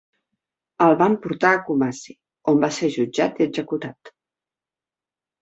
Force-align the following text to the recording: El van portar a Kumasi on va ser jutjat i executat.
El 0.85 0.95
van 1.01 1.17
portar 1.25 1.51
a 1.57 1.59
Kumasi 1.67 2.15
on 2.55 2.65
va 2.65 2.71
ser 2.79 2.91
jutjat 2.97 3.39
i 3.41 3.47
executat. 3.49 4.13